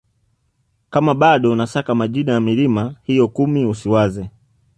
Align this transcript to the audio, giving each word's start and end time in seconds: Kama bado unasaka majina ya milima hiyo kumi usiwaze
Kama 0.89 1.13
bado 1.13 1.51
unasaka 1.51 1.95
majina 1.95 2.31
ya 2.33 2.39
milima 2.39 2.95
hiyo 3.03 3.27
kumi 3.27 3.65
usiwaze 3.65 4.29